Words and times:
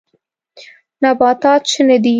نباتات 1.05 1.63
شنه 1.71 1.95
دي. 2.03 2.09